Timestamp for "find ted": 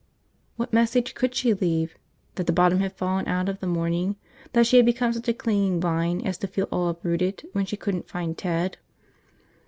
8.09-8.79